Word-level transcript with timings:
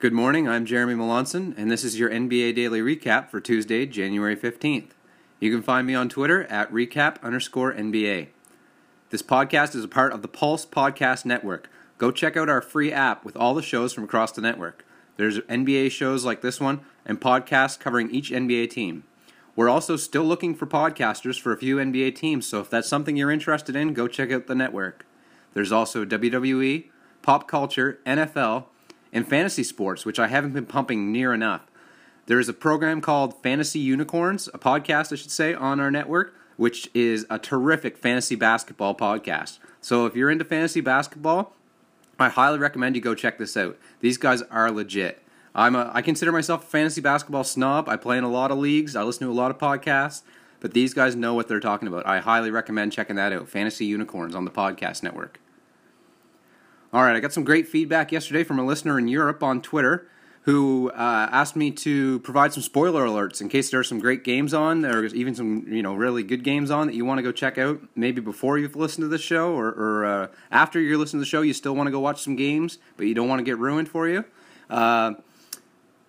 Good 0.00 0.14
morning, 0.14 0.48
I'm 0.48 0.64
Jeremy 0.64 0.94
Melanson, 0.94 1.52
and 1.58 1.70
this 1.70 1.84
is 1.84 1.98
your 1.98 2.08
NBA 2.08 2.54
Daily 2.54 2.80
Recap 2.80 3.28
for 3.28 3.38
Tuesday, 3.38 3.84
January 3.84 4.34
15th. 4.34 4.92
You 5.40 5.52
can 5.52 5.60
find 5.60 5.86
me 5.86 5.94
on 5.94 6.08
Twitter 6.08 6.44
at 6.44 6.72
recap 6.72 7.22
underscore 7.22 7.74
NBA. 7.74 8.28
This 9.10 9.20
podcast 9.20 9.74
is 9.74 9.84
a 9.84 9.88
part 9.88 10.14
of 10.14 10.22
the 10.22 10.26
Pulse 10.26 10.64
Podcast 10.64 11.26
Network. 11.26 11.68
Go 11.98 12.10
check 12.10 12.34
out 12.34 12.48
our 12.48 12.62
free 12.62 12.90
app 12.90 13.26
with 13.26 13.36
all 13.36 13.52
the 13.52 13.60
shows 13.60 13.92
from 13.92 14.04
across 14.04 14.32
the 14.32 14.40
network. 14.40 14.86
There's 15.18 15.38
NBA 15.40 15.90
shows 15.90 16.24
like 16.24 16.40
this 16.40 16.60
one 16.60 16.80
and 17.04 17.20
podcasts 17.20 17.78
covering 17.78 18.10
each 18.10 18.30
NBA 18.30 18.70
team. 18.70 19.04
We're 19.54 19.68
also 19.68 19.96
still 19.96 20.24
looking 20.24 20.54
for 20.54 20.66
podcasters 20.66 21.38
for 21.38 21.52
a 21.52 21.58
few 21.58 21.76
NBA 21.76 22.14
teams, 22.14 22.46
so 22.46 22.60
if 22.60 22.70
that's 22.70 22.88
something 22.88 23.18
you're 23.18 23.30
interested 23.30 23.76
in, 23.76 23.92
go 23.92 24.08
check 24.08 24.32
out 24.32 24.46
the 24.46 24.54
network. 24.54 25.04
There's 25.52 25.72
also 25.72 26.06
WWE, 26.06 26.86
pop 27.20 27.46
culture, 27.46 27.98
NFL, 28.06 28.64
and 29.12 29.26
fantasy 29.26 29.62
sports, 29.62 30.04
which 30.04 30.18
I 30.18 30.28
haven't 30.28 30.52
been 30.52 30.66
pumping 30.66 31.12
near 31.12 31.32
enough. 31.32 31.62
There 32.26 32.38
is 32.38 32.48
a 32.48 32.52
program 32.52 33.00
called 33.00 33.42
Fantasy 33.42 33.80
Unicorns, 33.80 34.48
a 34.54 34.58
podcast, 34.58 35.12
I 35.12 35.16
should 35.16 35.30
say, 35.30 35.52
on 35.52 35.80
our 35.80 35.90
network, 35.90 36.34
which 36.56 36.88
is 36.94 37.26
a 37.28 37.38
terrific 37.38 37.96
fantasy 37.96 38.36
basketball 38.36 38.94
podcast. 38.94 39.58
So 39.80 40.06
if 40.06 40.14
you're 40.14 40.30
into 40.30 40.44
fantasy 40.44 40.80
basketball, 40.80 41.54
I 42.18 42.28
highly 42.28 42.58
recommend 42.58 42.96
you 42.96 43.02
go 43.02 43.14
check 43.14 43.38
this 43.38 43.56
out. 43.56 43.78
These 44.00 44.18
guys 44.18 44.42
are 44.42 44.70
legit. 44.70 45.22
I'm 45.54 45.74
a, 45.74 45.90
I 45.92 46.02
consider 46.02 46.30
myself 46.30 46.64
a 46.64 46.66
fantasy 46.66 47.00
basketball 47.00 47.44
snob. 47.44 47.88
I 47.88 47.96
play 47.96 48.18
in 48.18 48.24
a 48.24 48.30
lot 48.30 48.50
of 48.50 48.58
leagues. 48.58 48.94
I 48.94 49.02
listen 49.02 49.26
to 49.26 49.32
a 49.32 49.34
lot 49.34 49.50
of 49.50 49.58
podcasts, 49.58 50.22
but 50.60 50.74
these 50.74 50.94
guys 50.94 51.16
know 51.16 51.34
what 51.34 51.48
they're 51.48 51.60
talking 51.60 51.88
about. 51.88 52.06
I 52.06 52.20
highly 52.20 52.50
recommend 52.50 52.92
checking 52.92 53.16
that 53.16 53.32
out. 53.32 53.48
Fantasy 53.48 53.86
Unicorns 53.86 54.34
on 54.34 54.44
the 54.44 54.50
podcast 54.50 55.02
network. 55.02 55.40
All 56.92 57.04
right, 57.04 57.14
I 57.14 57.20
got 57.20 57.32
some 57.32 57.44
great 57.44 57.68
feedback 57.68 58.10
yesterday 58.10 58.42
from 58.42 58.58
a 58.58 58.64
listener 58.64 58.98
in 58.98 59.06
Europe 59.06 59.44
on 59.44 59.62
Twitter 59.62 60.08
who 60.42 60.90
uh, 60.90 61.28
asked 61.30 61.54
me 61.54 61.70
to 61.70 62.18
provide 62.20 62.52
some 62.52 62.64
spoiler 62.64 63.06
alerts 63.06 63.40
in 63.40 63.48
case 63.48 63.70
there 63.70 63.78
are 63.78 63.84
some 63.84 64.00
great 64.00 64.24
games 64.24 64.52
on, 64.52 64.84
or 64.84 65.04
even 65.04 65.32
some 65.32 65.66
you 65.68 65.82
know 65.84 65.94
really 65.94 66.24
good 66.24 66.42
games 66.42 66.68
on 66.68 66.88
that 66.88 66.96
you 66.96 67.04
want 67.04 67.18
to 67.18 67.22
go 67.22 67.30
check 67.30 67.58
out. 67.58 67.80
Maybe 67.94 68.20
before 68.20 68.58
you've 68.58 68.74
listened 68.74 69.04
to 69.04 69.08
the 69.08 69.18
show, 69.18 69.54
or, 69.54 69.68
or 69.68 70.04
uh, 70.04 70.28
after 70.50 70.80
you're 70.80 70.98
listening 70.98 71.20
to 71.20 71.26
the 71.26 71.30
show, 71.30 71.42
you 71.42 71.52
still 71.52 71.76
want 71.76 71.86
to 71.86 71.92
go 71.92 72.00
watch 72.00 72.22
some 72.22 72.34
games, 72.34 72.78
but 72.96 73.06
you 73.06 73.14
don't 73.14 73.28
want 73.28 73.38
to 73.38 73.44
get 73.44 73.58
ruined 73.58 73.88
for 73.88 74.08
you. 74.08 74.24
Uh, 74.68 75.12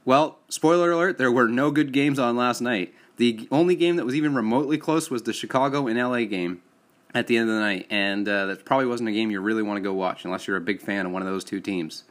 well, 0.03 0.39
spoiler 0.49 0.91
alert: 0.91 1.19
there 1.19 1.31
were 1.31 1.47
no 1.47 1.69
good 1.69 1.93
games 1.93 2.17
on 2.17 2.35
last 2.35 2.59
night. 2.59 2.91
The 3.17 3.47
only 3.51 3.75
game 3.75 3.97
that 3.97 4.05
was 4.05 4.15
even 4.15 4.33
remotely 4.33 4.79
close 4.79 5.11
was 5.11 5.21
the 5.23 5.33
Chicago 5.33 5.85
and 5.85 5.99
LA 5.99 6.23
game 6.23 6.63
at 7.13 7.27
the 7.27 7.37
end 7.37 7.49
of 7.49 7.55
the 7.55 7.61
night, 7.61 7.87
and 7.89 8.27
uh, 8.27 8.45
that 8.47 8.65
probably 8.65 8.85
wasn't 8.85 9.09
a 9.09 9.11
game 9.11 9.31
you 9.31 9.41
really 9.41 9.63
want 9.63 9.77
to 9.77 9.81
go 9.81 9.93
watch 9.93 10.25
unless 10.25 10.47
you're 10.47 10.57
a 10.57 10.61
big 10.61 10.81
fan 10.81 11.05
of 11.05 11.11
one 11.11 11.21
of 11.21 11.27
those 11.27 11.43
two 11.43 11.59
teams. 11.59 12.03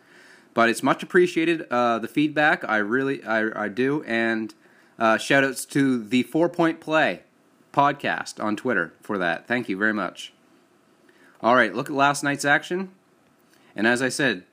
But 0.53 0.69
it's 0.69 0.83
much 0.83 1.03
appreciated 1.03 1.67
uh, 1.71 1.99
the 1.99 2.09
feedback. 2.09 2.65
I 2.69 2.79
really 2.79 3.25
I, 3.25 3.65
I 3.65 3.69
do, 3.69 4.03
and 4.05 4.55
uh, 4.99 5.17
shout 5.17 5.45
outs 5.45 5.65
to 5.67 6.03
the 6.03 6.23
Four 6.25 6.49
Point 6.49 6.81
Play 6.81 7.23
podcast 7.73 8.43
on 8.43 8.57
Twitter 8.57 8.93
for 9.01 9.17
that. 9.19 9.47
Thank 9.47 9.69
you 9.69 9.77
very 9.77 9.95
much. 9.95 10.33
All 11.41 11.55
right, 11.55 11.75
look 11.75 11.89
at 11.89 11.97
last 11.97 12.23
night's 12.23 12.45
action, 12.45 12.91
and 13.75 13.87
as 13.87 14.03
I 14.03 14.11
said, 14.11 14.45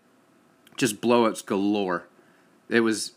just 0.77 1.01
blowouts 1.01 1.45
galore. 1.45 2.07
It 2.69 2.81
was 2.81 3.13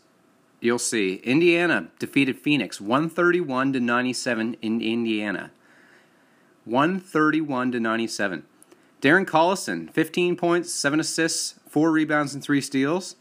you'll 0.59 0.79
see. 0.79 1.15
Indiana 1.23 1.89
defeated 1.99 2.37
Phoenix 2.37 2.81
131 2.81 3.73
to 3.73 3.79
97 3.79 4.57
in 4.61 4.81
Indiana. 4.81 5.51
131 6.65 7.71
to 7.71 7.79
97. 7.79 8.43
Darren 9.01 9.25
Collison, 9.25 9.91
15 9.91 10.35
points, 10.35 10.73
7 10.73 10.99
assists, 10.99 11.55
4 11.67 11.91
rebounds, 11.91 12.33
and 12.33 12.43
3 12.43 12.61
steals. 12.61 13.15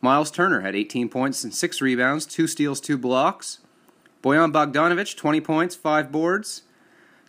Miles 0.00 0.30
Turner 0.30 0.60
had 0.60 0.76
18 0.76 1.08
points 1.08 1.42
and 1.42 1.54
6 1.54 1.80
rebounds, 1.80 2.26
2 2.26 2.46
steals, 2.46 2.80
2 2.80 2.98
blocks. 2.98 3.58
Bojan 4.22 4.52
Bogdanovic, 4.52 5.16
20 5.16 5.40
points, 5.40 5.74
5 5.74 6.12
boards. 6.12 6.62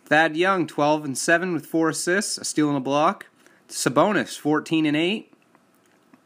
Thad 0.04 0.36
Young, 0.36 0.66
12 0.66 1.04
and 1.04 1.16
7 1.16 1.54
with 1.54 1.66
4 1.66 1.88
assists, 1.88 2.36
a 2.36 2.44
steal 2.44 2.68
and 2.68 2.76
a 2.76 2.80
block. 2.80 3.26
Sabonis, 3.68 4.36
14 4.36 4.84
and 4.84 4.96
8, 4.96 5.32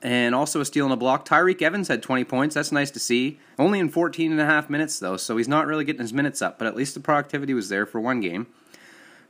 and 0.03 0.35
also 0.35 0.61
a 0.61 0.65
steal 0.65 0.87
and 0.87 0.93
a 0.93 0.97
block. 0.97 1.27
Tyreke 1.27 1.63
Evans 1.63 1.89
had 1.89 2.03
20 2.03 2.25
points. 2.25 2.55
That's 2.55 2.73
nice 2.73 2.91
to 2.91 2.99
see. 2.99 3.39
Only 3.59 3.79
in 3.79 3.91
14 3.91 4.33
and 4.33 4.41
a 4.41 4.47
half 4.47 4.71
minutes, 4.71 4.99
though, 4.99 5.19
so 5.19 5.37
he's 5.37 5.49
not 5.49 5.67
really 5.67 5.85
getting 5.85 6.01
his 6.01 6.13
minutes 6.13 6.43
up, 6.43 6.59
but 6.59 6.67
at 6.67 6.75
least 6.75 6.95
the 6.95 7.01
productivity 7.01 7.55
was 7.55 7.69
there 7.69 7.87
for 7.87 8.01
one 8.01 8.21
game. 8.21 8.47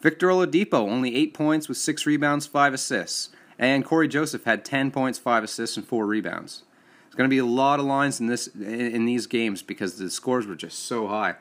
Victor 0.05 0.29
Oladipo, 0.29 0.75
only 0.75 1.17
8 1.17 1.33
points 1.33 1.67
with 1.67 1.79
6 1.79 2.05
rebounds, 2.05 2.47
5 2.47 2.75
assists. 2.75 3.31
And 3.59 3.87
Cory 3.87 4.07
Joseph 4.07 4.45
had 4.45 4.63
10 4.63 4.91
points, 4.91 5.19
5 5.19 5.45
assists, 5.45 5.79
and 5.79 5.89
4 5.89 6.07
rebounds. 6.07 6.65
There's 7.05 7.15
going 7.15 7.31
to 7.31 7.35
be 7.35 7.39
a 7.39 7.47
lot 7.47 7.81
of 7.81 7.87
lines 7.87 8.21
in 8.21 8.27
this 8.27 8.49
in 8.49 9.07
these 9.07 9.27
games 9.27 9.63
because 9.63 9.97
the 9.97 10.11
scores 10.11 10.47
were 10.47 10.57
just 10.57 10.81
so 10.81 11.09
high. 11.09 11.37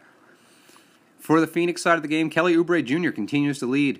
For 1.19 1.41
the 1.41 1.47
Phoenix 1.47 1.81
side 1.81 1.97
of 1.97 2.03
the 2.03 2.07
game, 2.07 2.29
Kelly 2.29 2.56
Oubre 2.56 2.85
Jr. 2.85 3.12
continues 3.12 3.59
to 3.59 3.66
lead. 3.66 4.00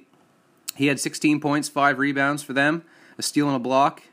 He 0.78 0.88
had 0.88 0.97
16 0.97 1.41
points, 1.41 1.68
5 1.68 2.00
rebounds 2.00 2.41
for 2.41 2.53
them, 2.53 2.85
a 3.18 3.22
steal 3.22 3.47
and 3.47 3.57
a 3.57 3.59
block. 3.59 4.03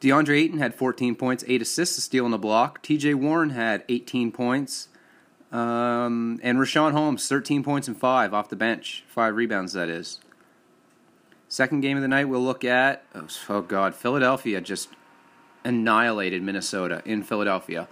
DeAndre 0.00 0.36
Ayton 0.36 0.58
had 0.58 0.74
14 0.74 1.14
points, 1.14 1.44
8 1.46 1.62
assists, 1.62 1.96
a 1.96 2.00
steal 2.00 2.24
and 2.24 2.34
a 2.34 2.38
block. 2.38 2.82
TJ 2.82 3.14
Warren 3.14 3.50
had 3.50 3.84
18 3.88 4.32
points, 4.32 4.88
um, 5.52 6.38
and 6.42 6.58
Richaun 6.58 6.92
Holmes, 6.92 7.26
13 7.28 7.62
points 7.62 7.88
and 7.88 7.98
5 7.98 8.32
off 8.32 8.48
the 8.48 8.56
bench. 8.56 9.04
5 9.08 9.34
rebounds, 9.34 9.72
that 9.72 9.88
is. 9.88 10.20
Second 11.48 11.80
game 11.80 11.96
of 11.96 12.02
the 12.02 12.08
night, 12.08 12.28
we'll 12.28 12.44
look 12.44 12.64
at. 12.64 13.02
Oh, 13.14 13.26
oh, 13.48 13.60
God. 13.60 13.94
Philadelphia 13.94 14.60
just 14.60 14.90
annihilated 15.64 16.42
Minnesota 16.42 17.02
in 17.04 17.24
Philadelphia. 17.24 17.88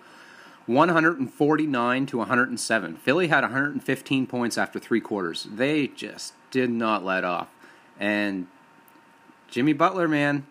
149 0.67 2.07
to 2.07 2.19
107. 2.19 2.97
Philly 2.97 3.29
had 3.29 3.43
115 3.43 4.27
points 4.27 4.57
after 4.57 4.79
three 4.79 5.01
quarters. 5.01 5.49
They 5.51 5.89
just 5.89 6.35
did 6.51 6.71
not 6.71 7.05
let 7.05 7.25
off. 7.25 7.49
And 7.99 8.47
Jimmy 9.49 9.73
Butler, 9.73 10.07
man, 10.07 10.47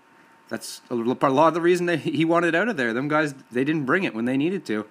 that's 0.49 0.81
a 0.89 0.95
lot 0.95 1.47
of 1.47 1.53
the 1.53 1.61
reason 1.61 1.85
that 1.85 1.99
he 1.99 2.25
wanted 2.25 2.55
out 2.55 2.67
of 2.67 2.75
there. 2.75 2.93
Them 2.93 3.07
guys, 3.07 3.33
they 3.51 3.63
didn't 3.63 3.85
bring 3.85 4.03
it 4.03 4.13
when 4.13 4.25
they 4.25 4.37
needed 4.37 4.65
to 4.65 4.85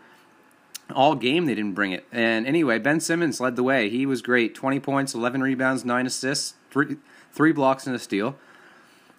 all 0.95 1.15
game 1.15 1.47
they 1.47 1.55
didn't 1.55 1.75
bring 1.75 1.93
it. 1.93 2.07
And 2.13 2.47
anyway, 2.47 2.79
Ben 2.79 3.01
Simmons 3.01 3.41
led 3.41 3.57
the 3.57 3.63
way. 3.63 3.89
He 3.89 4.07
was 4.07 4.23
great. 4.23 4.55
20 4.55 4.81
points, 4.81 5.15
11 5.15 5.43
rebounds, 5.43 5.85
9 5.85 6.07
assists, 6.07 6.55
3 6.71 6.97
three 7.37 7.53
blocks 7.53 7.87
and 7.87 7.95
a 7.95 7.99
steal. 7.99 8.35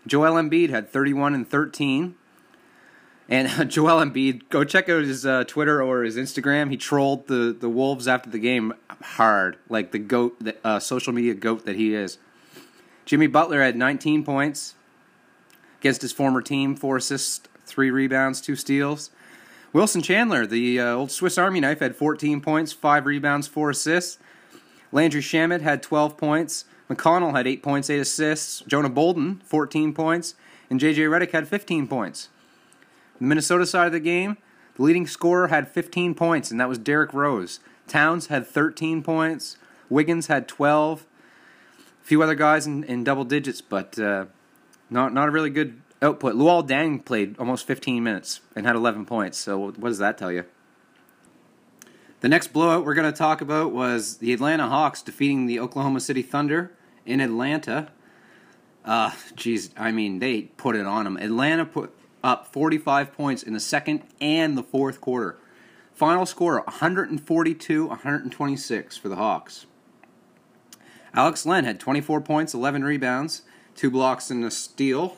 Joel 0.08 0.34
Embiid 0.34 0.70
had 0.70 0.90
31 0.90 1.36
and 1.36 1.48
13. 1.48 2.16
And 3.30 3.70
Joel 3.70 4.04
Embiid, 4.04 4.50
go 4.50 4.64
check 4.64 4.90
out 4.90 5.04
his 5.04 5.26
uh, 5.26 5.44
Twitter 5.44 5.82
or 5.82 6.04
his 6.04 6.18
Instagram. 6.18 6.72
He 6.72 6.78
trolled 6.78 7.28
the, 7.28 7.56
the 7.58 7.70
Wolves 7.70 8.08
after 8.08 8.30
the 8.30 8.40
game 8.40 8.74
hard, 9.02 9.58
like 9.70 9.92
the 9.92 10.00
goat, 10.00 10.38
the 10.40 10.56
uh, 10.66 10.80
social 10.80 11.14
media 11.14 11.36
goat 11.36 11.66
that 11.66 11.76
he 11.76 11.94
is. 11.94 12.18
Jimmy 13.06 13.28
Butler 13.28 13.62
had 13.62 13.76
19 13.76 14.24
points 14.24 14.74
against 15.80 16.02
his 16.02 16.12
former 16.12 16.42
team, 16.42 16.76
four 16.76 16.98
assists, 16.98 17.48
three 17.66 17.92
rebounds, 17.92 18.42
two 18.42 18.56
steals. 18.56 19.12
Wilson 19.78 20.02
Chandler, 20.02 20.48
the 20.48 20.80
uh, 20.80 20.96
old 20.96 21.12
Swiss 21.12 21.38
Army 21.38 21.60
knife, 21.60 21.82
had 21.82 21.96
14 21.96 22.42
points, 22.42 22.74
5 22.74 23.06
rebounds, 23.06 23.46
4 23.46 23.70
assists. 23.70 24.18
Landry 24.92 25.22
Shamet 25.22 25.62
had 25.62 25.84
12 25.84 26.18
points. 26.18 26.66
McConnell 26.90 27.36
had 27.36 27.46
8 27.46 27.62
points, 27.62 27.88
8 27.88 28.00
assists. 28.00 28.62
Jonah 28.62 28.90
Bolden, 28.90 29.40
14 29.46 29.94
points. 29.94 30.34
And 30.72 30.80
J.J. 30.80 31.04
Redick 31.04 31.30
had 31.30 31.48
15 31.48 31.88
points. 31.88 32.30
The 33.20 33.26
Minnesota 33.26 33.68
side 33.68 33.86
of 33.86 33.94
the 33.94 34.00
game, 34.00 34.38
the 34.78 34.82
leading 34.82 35.06
scorer 35.06 35.50
had 35.50 35.68
15 35.68 36.16
points, 36.16 36.50
and 36.50 36.60
that 36.60 36.68
was 36.68 36.80
Derrick 36.80 37.14
Rose. 37.14 37.60
Towns 37.88 38.28
had 38.28 38.48
13 38.48 39.04
points. 39.04 39.58
Wiggins 39.92 40.26
had 40.26 40.48
12. 40.48 41.06
A 42.02 42.04
few 42.04 42.24
other 42.24 42.34
guys 42.34 42.66
in, 42.66 42.84
in 42.84 43.04
double 43.04 43.26
digits, 43.26 43.62
but 43.62 44.00
uh, 44.00 44.26
not, 44.90 45.14
not 45.14 45.28
a 45.28 45.32
really 45.32 45.52
good 45.52 45.80
output. 46.02 46.36
Luol 46.36 46.68
Deng 46.68 47.04
played 47.04 47.38
almost 47.40 47.66
15 47.66 48.04
minutes 48.04 48.42
and 48.56 48.66
had 48.66 48.76
11 48.76 49.06
points. 49.06 49.38
So 49.38 49.58
what 49.58 49.82
does 49.82 49.98
that 50.00 50.18
tell 50.18 50.32
you? 50.32 50.46
The 52.20 52.30
next 52.30 52.48
blowout 52.48 52.84
we're 52.84 52.96
going 52.96 53.12
to 53.12 53.18
talk 53.18 53.42
about 53.42 53.72
was 53.72 54.18
the 54.18 54.34
Atlanta 54.34 54.68
Hawks 54.68 55.02
defeating 55.02 55.46
the 55.46 55.60
Oklahoma 55.60 56.00
City 56.00 56.24
Thunder 56.24 56.72
in 57.06 57.22
Atlanta. 57.22 57.90
Uh, 58.84 59.12
geez, 59.36 59.70
I 59.78 59.92
mean, 59.92 60.20
they 60.20 60.44
put 60.44 60.76
it 60.76 60.86
on 60.86 61.04
them. 61.04 61.18
Atlanta 61.18 61.66
put 61.66 61.94
up 62.24 62.52
45 62.52 63.14
points 63.14 63.44
in 63.44 63.54
the 63.54 63.60
second 63.60 64.04
and 64.20 64.58
the 64.58 64.64
fourth 64.64 65.00
quarter. 65.00 65.38
Final 65.94 66.26
score 66.26 66.62
142 66.62 67.86
126 67.86 68.98
for 68.98 69.10
the 69.10 69.16
Hawks. 69.16 69.66
Alex 71.14 71.46
Len 71.46 71.66
had 71.66 71.80
24 71.80 72.22
points, 72.22 72.54
11 72.54 72.84
rebounds, 72.84 73.42
two 73.76 73.90
blocks, 73.90 74.30
and 74.30 74.44
a 74.44 74.52
steal 74.52 75.18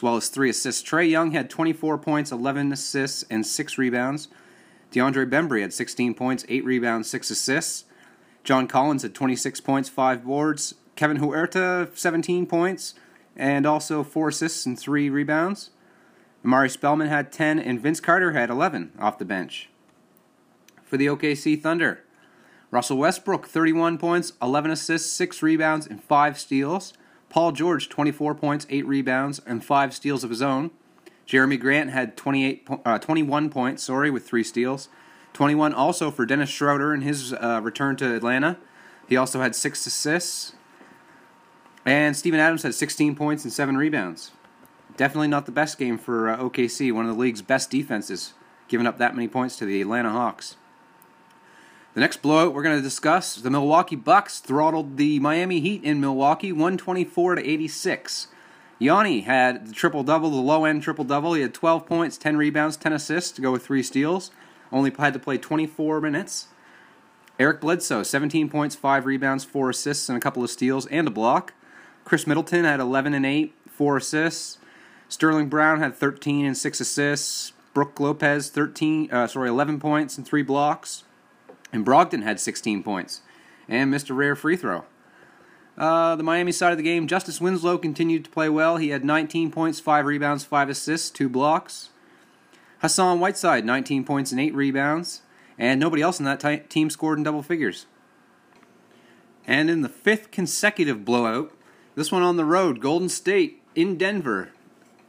as 0.00 0.02
well 0.02 0.16
as 0.16 0.30
three 0.30 0.48
assists. 0.48 0.82
Trae 0.82 1.10
Young 1.10 1.32
had 1.32 1.50
24 1.50 1.98
points, 1.98 2.32
11 2.32 2.72
assists, 2.72 3.22
and 3.28 3.46
6 3.46 3.76
rebounds. 3.76 4.28
DeAndre 4.92 5.28
Bembry 5.28 5.60
had 5.60 5.74
16 5.74 6.14
points, 6.14 6.42
8 6.48 6.64
rebounds, 6.64 7.10
6 7.10 7.30
assists. 7.30 7.84
John 8.42 8.66
Collins 8.66 9.02
had 9.02 9.14
26 9.14 9.60
points, 9.60 9.90
5 9.90 10.24
boards. 10.24 10.74
Kevin 10.96 11.18
Huerter, 11.18 11.94
17 11.94 12.46
points, 12.46 12.94
and 13.36 13.66
also 13.66 14.02
4 14.02 14.28
assists 14.28 14.64
and 14.64 14.78
3 14.78 15.10
rebounds. 15.10 15.68
Omari 16.46 16.70
Spellman 16.70 17.08
had 17.08 17.30
10, 17.30 17.58
and 17.58 17.78
Vince 17.78 18.00
Carter 18.00 18.32
had 18.32 18.48
11 18.48 18.92
off 18.98 19.18
the 19.18 19.26
bench. 19.26 19.68
For 20.82 20.96
the 20.96 21.08
OKC 21.08 21.60
Thunder, 21.60 22.04
Russell 22.70 22.96
Westbrook, 22.96 23.46
31 23.46 23.98
points, 23.98 24.32
11 24.40 24.70
assists, 24.70 25.12
6 25.12 25.42
rebounds, 25.42 25.86
and 25.86 26.02
5 26.02 26.38
steals. 26.38 26.94
Paul 27.30 27.52
George, 27.52 27.88
24 27.88 28.34
points, 28.34 28.66
8 28.68 28.86
rebounds, 28.86 29.40
and 29.46 29.64
5 29.64 29.94
steals 29.94 30.24
of 30.24 30.30
his 30.30 30.42
own. 30.42 30.72
Jerami 31.26 31.58
Grant 31.58 31.90
had 31.90 32.16
28, 32.16 32.68
uh, 32.84 32.98
21 32.98 33.50
points, 33.50 33.84
sorry, 33.84 34.10
with 34.10 34.26
3 34.26 34.42
steals. 34.42 34.88
21 35.32 35.72
also 35.72 36.10
for 36.10 36.26
Dennis 36.26 36.50
Schroeder 36.50 36.92
in 36.92 37.02
his 37.02 37.32
uh, 37.32 37.60
return 37.62 37.94
to 37.96 38.14
Atlanta. 38.14 38.58
He 39.08 39.16
also 39.16 39.40
had 39.40 39.54
6 39.54 39.86
assists. 39.86 40.54
And 41.86 42.16
Steven 42.16 42.40
Adams 42.40 42.64
had 42.64 42.74
16 42.74 43.14
points 43.14 43.44
and 43.44 43.52
7 43.52 43.76
rebounds. 43.76 44.32
Definitely 44.96 45.28
not 45.28 45.46
the 45.46 45.52
best 45.52 45.78
game 45.78 45.98
for 45.98 46.28
uh, 46.28 46.36
OKC, 46.36 46.92
one 46.92 47.06
of 47.06 47.14
the 47.14 47.20
league's 47.20 47.42
best 47.42 47.70
defenses, 47.70 48.34
giving 48.66 48.88
up 48.88 48.98
that 48.98 49.14
many 49.14 49.28
points 49.28 49.56
to 49.58 49.64
the 49.64 49.80
Atlanta 49.80 50.10
Hawks. 50.10 50.56
The 51.92 52.00
next 52.00 52.22
blowout 52.22 52.54
we're 52.54 52.62
going 52.62 52.76
to 52.76 52.82
discuss 52.82 53.34
the 53.34 53.50
Milwaukee 53.50 53.96
Bucks 53.96 54.38
throttled 54.38 54.96
the 54.96 55.18
Miami 55.18 55.58
Heat 55.58 55.82
in 55.82 56.00
Milwaukee 56.00 56.52
124 56.52 57.34
to 57.34 57.44
86. 57.44 58.28
Yanni 58.78 59.22
had 59.22 59.66
the 59.66 59.72
triple 59.72 60.04
double, 60.04 60.30
the 60.30 60.36
low 60.36 60.64
end 60.64 60.84
triple 60.84 61.04
double. 61.04 61.34
He 61.34 61.42
had 61.42 61.52
12 61.52 61.86
points, 61.86 62.16
10 62.16 62.36
rebounds, 62.36 62.76
10 62.76 62.92
assists 62.92 63.32
to 63.32 63.42
go 63.42 63.50
with 63.50 63.66
three 63.66 63.82
steals. 63.82 64.30
Only 64.70 64.92
had 64.96 65.14
to 65.14 65.18
play 65.18 65.36
24 65.36 66.00
minutes. 66.00 66.46
Eric 67.40 67.60
Bledsoe, 67.60 68.04
17 68.04 68.48
points, 68.48 68.76
5 68.76 69.04
rebounds, 69.04 69.42
4 69.42 69.70
assists, 69.70 70.08
and 70.08 70.16
a 70.16 70.20
couple 70.20 70.44
of 70.44 70.50
steals 70.50 70.86
and 70.86 71.08
a 71.08 71.10
block. 71.10 71.54
Khris 72.04 72.24
Middleton 72.24 72.64
had 72.64 72.78
11 72.78 73.14
and 73.14 73.26
8, 73.26 73.52
4 73.68 73.96
assists. 73.96 74.58
Sterling 75.08 75.48
Brown 75.48 75.80
had 75.80 75.96
13 75.96 76.46
and 76.46 76.56
6 76.56 76.80
assists. 76.80 77.52
Brook 77.74 77.98
Lopez, 77.98 78.48
13, 78.48 79.10
uh, 79.10 79.26
sorry, 79.26 79.48
11 79.48 79.80
points 79.80 80.16
and 80.16 80.24
3 80.24 80.42
blocks. 80.42 81.02
And 81.72 81.84
Brogdon 81.84 82.22
had 82.22 82.40
16 82.40 82.82
points. 82.82 83.22
And 83.68 83.90
missed 83.90 84.10
a 84.10 84.14
Rare 84.14 84.34
free 84.34 84.56
throw. 84.56 84.84
Uh, 85.78 86.16
the 86.16 86.22
Miami 86.22 86.52
side 86.52 86.72
of 86.72 86.76
the 86.76 86.84
game, 86.84 87.06
Justice 87.06 87.40
Winslow 87.40 87.78
continued 87.78 88.24
to 88.24 88.30
play 88.30 88.48
well. 88.48 88.76
He 88.76 88.90
had 88.90 89.04
19 89.04 89.50
points, 89.50 89.80
5 89.80 90.04
rebounds, 90.04 90.44
5 90.44 90.68
assists, 90.68 91.10
2 91.10 91.28
blocks. 91.28 91.90
Hassan 92.80 93.20
Whiteside, 93.20 93.64
19 93.64 94.04
points 94.04 94.32
and 94.32 94.40
8 94.40 94.54
rebounds. 94.54 95.22
And 95.58 95.78
nobody 95.78 96.02
else 96.02 96.18
in 96.18 96.24
that 96.24 96.40
t- 96.40 96.58
team 96.68 96.90
scored 96.90 97.18
in 97.18 97.24
double 97.24 97.42
figures. 97.42 97.86
And 99.46 99.70
in 99.70 99.82
the 99.82 99.88
fifth 99.88 100.30
consecutive 100.30 101.04
blowout, 101.04 101.52
this 101.94 102.12
one 102.12 102.22
on 102.22 102.36
the 102.36 102.44
road, 102.44 102.80
Golden 102.80 103.08
State 103.08 103.62
in 103.74 103.96
Denver, 103.96 104.50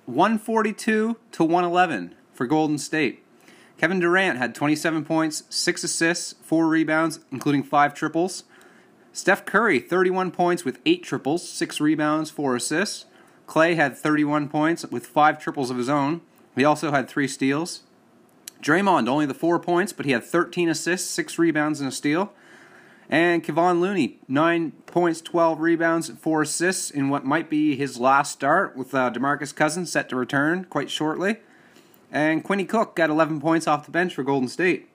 142 0.05 1.17
to 1.31 1.43
111 1.43 2.15
for 2.33 2.45
Golden 2.45 2.77
State. 2.77 3.23
Kevin 3.81 3.99
Durant 3.99 4.37
had 4.37 4.53
27 4.53 5.05
points, 5.05 5.41
6 5.49 5.83
assists, 5.83 6.35
4 6.43 6.67
rebounds, 6.67 7.19
including 7.31 7.63
5 7.63 7.95
triples. 7.95 8.43
Steph 9.11 9.43
Curry, 9.43 9.79
31 9.79 10.29
points 10.29 10.63
with 10.63 10.77
8 10.85 11.01
triples, 11.01 11.49
6 11.49 11.81
rebounds, 11.81 12.29
4 12.29 12.57
assists. 12.57 13.05
Klay 13.47 13.75
had 13.75 13.97
31 13.97 14.49
points 14.49 14.85
with 14.85 15.07
5 15.07 15.39
triples 15.39 15.71
of 15.71 15.77
his 15.77 15.89
own. 15.89 16.21
He 16.55 16.63
also 16.63 16.91
had 16.91 17.09
3 17.09 17.27
steals. 17.27 17.81
Draymond, 18.61 19.09
only 19.09 19.25
the 19.25 19.33
4 19.33 19.57
points, 19.57 19.93
but 19.93 20.05
he 20.05 20.11
had 20.11 20.23
13 20.23 20.69
assists, 20.69 21.09
6 21.09 21.39
rebounds, 21.39 21.79
and 21.79 21.89
a 21.89 21.91
steal. 21.91 22.33
And 23.09 23.43
Kevon 23.43 23.79
Looney, 23.79 24.19
9 24.27 24.73
points, 24.85 25.21
12 25.21 25.59
rebounds, 25.59 26.07
4 26.07 26.43
assists 26.43 26.91
in 26.91 27.09
what 27.09 27.25
might 27.25 27.49
be 27.49 27.75
his 27.75 27.99
last 27.99 28.31
start 28.31 28.77
with 28.77 28.93
uh, 28.93 29.09
Demarcus 29.09 29.55
Cousins 29.55 29.91
set 29.91 30.07
to 30.09 30.15
return 30.15 30.65
quite 30.65 30.91
shortly. 30.91 31.37
And 32.11 32.43
Quinny 32.43 32.65
Cook 32.65 32.95
got 32.95 33.09
11 33.09 33.39
points 33.39 33.67
off 33.67 33.85
the 33.85 33.91
bench 33.91 34.13
for 34.13 34.23
Golden 34.23 34.49
State. 34.49 34.89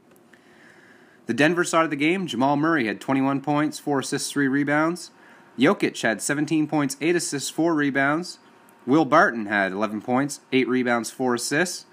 The 1.27 1.35
Denver 1.35 1.65
side 1.65 1.85
of 1.85 1.91
the 1.91 1.97
game, 1.97 2.27
Jamal 2.27 2.57
Murray 2.57 2.87
had 2.87 3.01
21 3.01 3.41
points, 3.41 3.79
4 3.79 4.01
assists, 4.01 4.31
3 4.31 4.47
rebounds. 4.47 5.11
Jokic 5.59 6.01
had 6.03 6.21
17 6.21 6.67
points, 6.67 6.97
8 7.01 7.17
assists, 7.17 7.51
4 7.51 7.75
rebounds. 7.75 8.39
Will 8.87 9.05
Barton 9.05 9.47
had 9.47 9.73
11 9.73 10.03
points, 10.03 10.41
8 10.53 10.69
rebounds, 10.69 11.11
4 11.11 11.35
assists. 11.35 11.87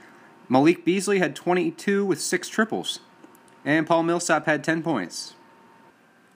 Malik 0.49 0.85
Beasley 0.85 1.19
had 1.19 1.35
22 1.35 2.05
with 2.05 2.21
6 2.21 2.49
triples. 2.49 2.99
And 3.65 3.87
Paul 3.87 4.03
Millsap 4.03 4.45
had 4.45 4.63
10 4.63 4.83
points. 4.83 5.35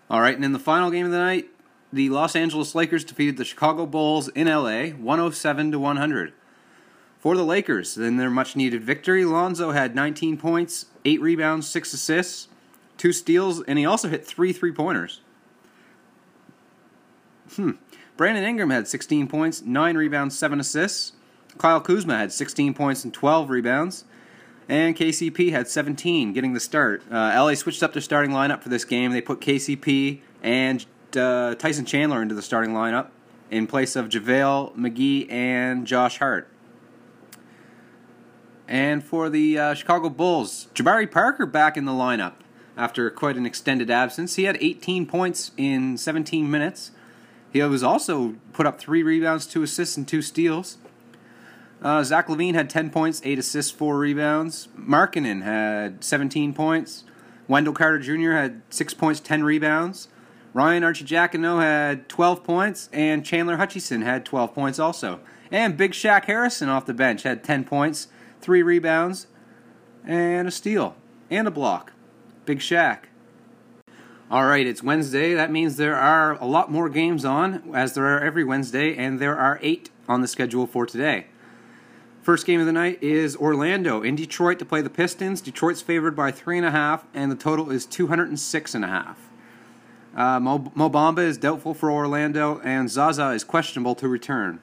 All 0.09 0.21
right, 0.21 0.35
and 0.35 0.45
in 0.45 0.53
the 0.53 0.59
final 0.59 0.89
game 0.89 1.05
of 1.05 1.11
the 1.11 1.17
night, 1.17 1.49
the 1.91 2.09
Los 2.09 2.35
Angeles 2.35 2.73
Lakers 2.73 3.03
defeated 3.03 3.37
the 3.37 3.45
Chicago 3.45 3.85
Bulls 3.85 4.29
in 4.29 4.47
LA 4.47 4.87
107 4.87 5.71
to 5.71 5.79
100. 5.79 6.33
For 7.27 7.35
the 7.35 7.43
Lakers, 7.43 7.97
in 7.97 8.15
their 8.15 8.29
much 8.29 8.55
needed 8.55 8.85
victory, 8.85 9.25
Lonzo 9.25 9.71
had 9.71 9.93
19 9.93 10.37
points, 10.37 10.85
8 11.03 11.19
rebounds, 11.19 11.67
6 11.67 11.91
assists, 11.91 12.47
2 12.95 13.11
steals, 13.11 13.61
and 13.63 13.77
he 13.77 13.85
also 13.85 14.07
hit 14.07 14.25
3 14.25 14.53
three 14.53 14.71
pointers. 14.71 15.19
Hmm. 17.53 17.71
Brandon 18.15 18.45
Ingram 18.45 18.69
had 18.69 18.87
16 18.87 19.27
points, 19.27 19.61
9 19.61 19.97
rebounds, 19.97 20.39
7 20.39 20.61
assists. 20.61 21.11
Kyle 21.57 21.81
Kuzma 21.81 22.17
had 22.17 22.31
16 22.31 22.73
points 22.73 23.03
and 23.03 23.13
12 23.13 23.49
rebounds. 23.49 24.05
And 24.69 24.95
KCP 24.95 25.51
had 25.51 25.67
17, 25.67 26.31
getting 26.31 26.53
the 26.53 26.61
start. 26.61 27.03
Uh, 27.11 27.33
LA 27.35 27.55
switched 27.55 27.83
up 27.83 27.91
their 27.91 28.01
starting 28.01 28.31
lineup 28.31 28.61
for 28.61 28.69
this 28.69 28.85
game. 28.85 29.11
They 29.11 29.19
put 29.19 29.41
KCP 29.41 30.21
and 30.41 30.85
uh, 31.13 31.55
Tyson 31.55 31.83
Chandler 31.83 32.21
into 32.21 32.35
the 32.35 32.41
starting 32.41 32.71
lineup 32.71 33.09
in 33.51 33.67
place 33.67 33.97
of 33.97 34.07
JaVale 34.07 34.77
McGee 34.77 35.29
and 35.29 35.85
Josh 35.85 36.19
Hart. 36.19 36.47
And 38.67 39.03
for 39.03 39.29
the 39.29 39.57
uh, 39.57 39.73
Chicago 39.73 40.09
Bulls, 40.09 40.67
Jabari 40.73 41.09
Parker 41.09 41.45
back 41.45 41.77
in 41.77 41.85
the 41.85 41.93
lineup 41.93 42.33
after 42.75 43.09
quite 43.09 43.37
an 43.37 43.45
extended 43.45 43.89
absence. 43.89 44.35
He 44.35 44.43
had 44.43 44.57
18 44.61 45.05
points 45.05 45.51
in 45.57 45.97
17 45.97 46.49
minutes. 46.49 46.91
He 47.51 47.61
was 47.63 47.81
also 47.81 48.35
put 48.53 48.65
up 48.65 48.79
three 48.79 49.01
rebounds, 49.03 49.47
two 49.47 49.63
assists, 49.63 49.97
and 49.97 50.07
two 50.07 50.21
steals. 50.21 50.77
Uh, 51.81 52.03
Zach 52.03 52.27
LaVine 52.27 52.55
had 52.55 52.69
10 52.69 52.89
points, 52.89 53.21
8 53.23 53.39
assists, 53.39 53.71
4 53.71 53.97
rebounds. 53.97 54.67
Markkanen 54.77 55.43
had 55.43 56.03
17 56.03 56.53
points. 56.53 57.03
Wendell 57.47 57.73
Carter 57.73 57.99
Jr. 57.99 58.31
had 58.31 58.61
6 58.69 58.93
points, 58.95 59.19
10 59.19 59.43
rebounds. 59.43 60.09
Ryan 60.53 60.83
Arcidiacono 60.83 61.61
had 61.61 62.09
12 62.09 62.43
points, 62.43 62.89
and 62.91 63.23
Chandler 63.23 63.57
Hutchison 63.57 64.01
had 64.01 64.25
12 64.25 64.53
points 64.55 64.79
also. 64.79 65.19
And 65.51 65.77
Big 65.77 65.91
Shaq 65.91 66.25
Harrison 66.25 66.67
off 66.67 66.85
the 66.85 66.93
bench 66.93 67.23
had 67.23 67.43
10 67.43 67.63
points, 67.63 68.07
three 68.41 68.63
rebounds, 68.63 69.27
and 70.05 70.47
a 70.47 70.51
steal, 70.51 70.95
and 71.29 71.47
a 71.47 71.51
block. 71.51 71.93
Big 72.45 72.59
Shaq. 72.59 72.99
All 74.29 74.45
right, 74.45 74.67
it's 74.67 74.83
Wednesday. 74.83 75.33
That 75.33 75.51
means 75.51 75.77
there 75.77 75.95
are 75.95 76.33
a 76.33 76.45
lot 76.45 76.71
more 76.71 76.89
games 76.89 77.23
on, 77.23 77.73
as 77.73 77.93
there 77.93 78.05
are 78.05 78.19
every 78.19 78.43
Wednesday, 78.43 78.95
and 78.95 79.19
there 79.19 79.37
are 79.37 79.59
eight 79.61 79.89
on 80.07 80.21
the 80.21 80.27
schedule 80.27 80.67
for 80.67 80.85
today. 80.85 81.27
First 82.21 82.45
game 82.45 82.59
of 82.59 82.65
the 82.65 82.73
night 82.73 83.01
is 83.01 83.37
Orlando 83.37 84.01
in 84.01 84.17
Detroit 84.17 84.59
to 84.59 84.65
play 84.65 84.81
the 84.81 84.89
Pistons. 84.89 85.39
Detroit's 85.39 85.81
favored 85.81 86.13
by 86.13 86.31
three 86.31 86.57
and 86.57 86.65
a 86.65 86.71
half, 86.71 87.05
and 87.13 87.31
the 87.31 87.37
total 87.37 87.71
is 87.71 87.85
two 87.85 88.07
hundred 88.07 88.27
and 88.27 88.37
six 88.37 88.75
and 88.75 88.83
a 88.83 88.89
half. 88.89 89.17
Uh, 90.13 90.39
Mo, 90.39 90.71
Mo 90.75 90.89
Bamba 90.89 91.19
is 91.19 91.37
doubtful 91.37 91.73
for 91.73 91.89
Orlando, 91.89 92.59
and 92.65 92.89
Zaza 92.89 93.29
is 93.29 93.45
questionable 93.45 93.95
to 93.95 94.09
return. 94.09 94.59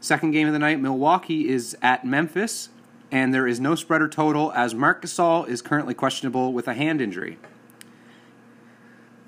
Second 0.00 0.32
game 0.32 0.48
of 0.48 0.52
the 0.52 0.58
night, 0.58 0.78
Milwaukee 0.78 1.48
is 1.48 1.78
at 1.80 2.04
Memphis 2.04 2.68
and 3.10 3.32
there 3.32 3.46
is 3.46 3.60
no 3.60 3.74
spreader 3.74 4.08
total 4.08 4.52
as 4.52 4.74
Marc 4.74 5.02
Gasol 5.02 5.48
is 5.48 5.62
currently 5.62 5.94
questionable 5.94 6.52
with 6.52 6.68
a 6.68 6.74
hand 6.74 7.00
injury. 7.00 7.38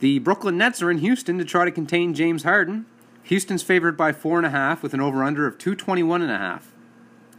The 0.00 0.18
Brooklyn 0.20 0.56
Nets 0.56 0.82
are 0.82 0.90
in 0.90 0.98
Houston 0.98 1.38
to 1.38 1.44
try 1.44 1.64
to 1.64 1.70
contain 1.70 2.14
James 2.14 2.44
Harden. 2.44 2.86
Houston's 3.24 3.62
favored 3.62 3.96
by 3.96 4.12
four 4.12 4.38
and 4.38 4.46
a 4.46 4.50
half 4.50 4.82
with 4.82 4.94
an 4.94 5.00
over/under 5.00 5.46
of 5.46 5.58
221 5.58 6.22
and 6.22 6.30
a 6.30 6.38
half. 6.38 6.72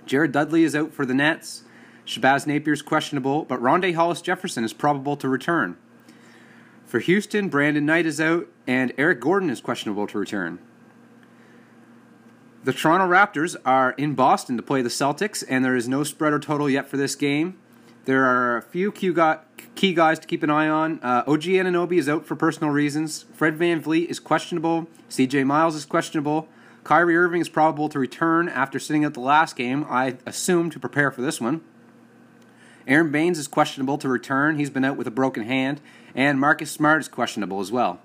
Jared 0.06 0.32
Dudley 0.32 0.64
is 0.64 0.76
out 0.76 0.94
for 0.94 1.06
the 1.06 1.14
Nets. 1.14 1.64
Shabazz 2.06 2.48
Napier 2.48 2.74
is 2.74 2.82
questionable, 2.82 3.46
but 3.46 3.62
Rondae 3.62 3.94
Hollis 3.94 4.22
Jefferson 4.22 4.64
is 4.64 4.74
probable 4.74 5.16
to 5.18 5.30
return. 5.30 5.78
For 6.86 7.00
Houston, 7.00 7.50
Brandon 7.50 7.86
Knight 7.86 8.08
is 8.08 8.20
out, 8.20 8.48
and 8.66 8.92
Eric 8.98 9.22
Gordon 9.22 9.50
is 9.52 9.62
questionable 9.62 10.08
to 10.08 10.18
return. 10.18 10.60
The 12.62 12.74
Toronto 12.74 13.08
Raptors 13.08 13.56
are 13.64 13.92
in 13.92 14.16
Boston 14.16 14.58
to 14.58 14.64
play 14.64 14.82
the 14.82 14.90
Celtics, 14.90 15.46
and 15.48 15.64
there 15.64 15.78
is 15.78 15.88
no 15.88 16.04
spread 16.04 16.34
or 16.34 16.40
total 16.40 16.70
yet 16.70 16.90
for 16.90 16.98
this 16.98 17.16
game. 17.16 17.58
There 18.04 18.26
are 18.26 18.58
a 18.58 18.62
few 18.62 18.92
key 18.92 19.14
guys 19.14 20.20
to 20.20 20.28
keep 20.28 20.44
an 20.44 20.50
eye 20.50 20.68
on. 20.68 21.00
Uh, 21.02 21.24
OG 21.26 21.44
Anunoby 21.44 21.98
is 21.98 22.10
out 22.10 22.26
for 22.26 22.36
personal 22.36 22.70
reasons. 22.70 23.24
Fred 23.34 23.56
Van 23.56 23.82
VanVleet 23.82 24.08
is 24.08 24.20
questionable. 24.20 24.90
CJ 25.10 25.46
Miles 25.46 25.74
is 25.74 25.86
questionable. 25.86 26.50
Kyrie 26.84 27.16
Irving 27.16 27.40
is 27.40 27.48
probable 27.48 27.88
to 27.88 27.98
return 27.98 28.50
after 28.50 28.78
sitting 28.78 29.06
out 29.06 29.14
the 29.14 29.22
last 29.22 29.56
game, 29.56 29.86
I 29.90 30.18
assume, 30.26 30.70
to 30.72 30.80
prepare 30.80 31.12
for 31.12 31.22
this 31.22 31.40
one. 31.40 31.62
Aron 32.88 33.10
Baynes 33.10 33.38
is 33.38 33.48
questionable 33.48 33.98
to 34.00 34.10
return. 34.10 34.58
He's 34.58 34.70
been 34.70 34.84
out 34.84 34.98
with 34.98 35.08
a 35.08 35.12
broken 35.12 35.44
hand. 35.44 35.80
And 36.14 36.40
Marcus 36.42 36.72
Smart 36.72 37.00
is 37.00 37.08
questionable 37.08 37.62
as 37.62 37.72
well. 37.72 38.02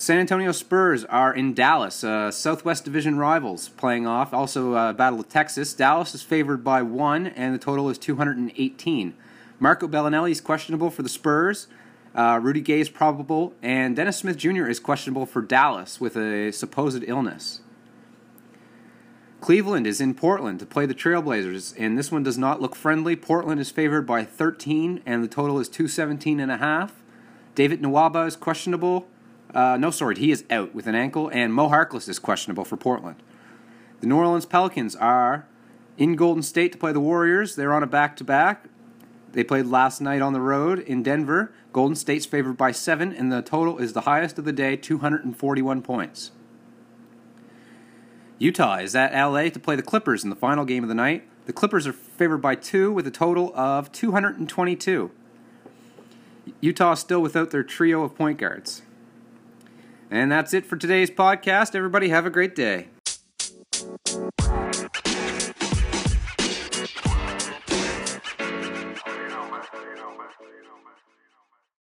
San 0.00 0.18
Antonio 0.18 0.50
Spurs 0.50 1.04
are 1.04 1.34
in 1.34 1.52
Dallas, 1.52 2.02
uh, 2.02 2.30
Southwest 2.30 2.86
Division 2.86 3.18
rivals 3.18 3.68
playing 3.68 4.06
off. 4.06 4.32
Also, 4.32 4.72
uh, 4.72 4.94
Battle 4.94 5.20
of 5.20 5.28
Texas. 5.28 5.74
Dallas 5.74 6.14
is 6.14 6.22
favored 6.22 6.64
by 6.64 6.80
one, 6.80 7.26
and 7.26 7.54
the 7.54 7.58
total 7.58 7.90
is 7.90 7.98
218. 7.98 9.12
Marco 9.58 9.86
Belinelli 9.86 10.30
is 10.30 10.40
questionable 10.40 10.88
for 10.88 11.02
the 11.02 11.10
Spurs. 11.10 11.66
Uh, 12.14 12.40
Rudy 12.42 12.62
Gay 12.62 12.80
is 12.80 12.88
probable, 12.88 13.52
and 13.60 13.94
Dennis 13.94 14.16
Smith 14.16 14.38
Jr. 14.38 14.68
is 14.68 14.80
questionable 14.80 15.26
for 15.26 15.42
Dallas 15.42 16.00
with 16.00 16.16
a 16.16 16.50
supposed 16.50 17.04
illness. 17.06 17.60
Cleveland 19.42 19.86
is 19.86 20.00
in 20.00 20.14
Portland 20.14 20.60
to 20.60 20.66
play 20.66 20.86
the 20.86 20.94
Trailblazers, 20.94 21.74
and 21.78 21.98
this 21.98 22.10
one 22.10 22.22
does 22.22 22.38
not 22.38 22.62
look 22.62 22.74
friendly. 22.74 23.16
Portland 23.16 23.60
is 23.60 23.70
favored 23.70 24.06
by 24.06 24.24
13, 24.24 25.02
and 25.04 25.22
the 25.22 25.28
total 25.28 25.60
is 25.60 25.68
217 25.68 26.40
and 26.40 26.50
a 26.50 26.56
half. 26.56 27.02
David 27.54 27.82
Nwaba 27.82 28.26
is 28.26 28.34
questionable. 28.34 29.06
Uh, 29.54 29.76
no, 29.76 29.90
sorry, 29.90 30.16
he 30.16 30.30
is 30.30 30.44
out 30.50 30.74
with 30.74 30.86
an 30.86 30.94
ankle, 30.94 31.28
and 31.28 31.52
Mo 31.52 31.68
Harkless 31.68 32.08
is 32.08 32.18
questionable 32.18 32.64
for 32.64 32.76
Portland. 32.76 33.22
The 34.00 34.06
New 34.06 34.16
Orleans 34.16 34.46
Pelicans 34.46 34.96
are 34.96 35.46
in 35.98 36.16
Golden 36.16 36.42
State 36.42 36.72
to 36.72 36.78
play 36.78 36.92
the 36.92 37.00
Warriors. 37.00 37.56
They're 37.56 37.72
on 37.72 37.82
a 37.82 37.86
back 37.86 38.16
to 38.16 38.24
back. 38.24 38.68
They 39.32 39.44
played 39.44 39.66
last 39.66 40.00
night 40.00 40.22
on 40.22 40.32
the 40.32 40.40
road 40.40 40.80
in 40.80 41.02
Denver. 41.02 41.52
Golden 41.72 41.94
State's 41.94 42.26
favored 42.26 42.56
by 42.56 42.72
seven, 42.72 43.12
and 43.12 43.30
the 43.30 43.42
total 43.42 43.78
is 43.78 43.92
the 43.92 44.02
highest 44.02 44.38
of 44.38 44.44
the 44.44 44.52
day 44.52 44.76
241 44.76 45.82
points. 45.82 46.32
Utah 48.38 48.76
is 48.78 48.96
at 48.96 49.12
LA 49.12 49.50
to 49.50 49.60
play 49.60 49.76
the 49.76 49.82
Clippers 49.82 50.24
in 50.24 50.30
the 50.30 50.36
final 50.36 50.64
game 50.64 50.82
of 50.82 50.88
the 50.88 50.94
night. 50.94 51.28
The 51.44 51.52
Clippers 51.52 51.86
are 51.86 51.92
favored 51.92 52.38
by 52.38 52.54
two 52.54 52.90
with 52.90 53.06
a 53.06 53.10
total 53.10 53.52
of 53.54 53.92
222. 53.92 55.10
Utah 56.60 56.94
still 56.94 57.20
without 57.20 57.50
their 57.50 57.62
trio 57.62 58.02
of 58.02 58.14
point 58.14 58.38
guards. 58.38 58.82
And 60.10 60.30
that's 60.30 60.52
it 60.52 60.66
for 60.66 60.76
today's 60.76 61.10
podcast. 61.10 61.74
Everybody 61.74 62.08
have 62.08 62.26
a 62.26 62.30
great 62.30 62.56
day. 62.56 62.88